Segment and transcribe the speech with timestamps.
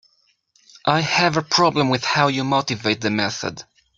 [0.87, 3.63] I have a problem with how you motivate the method.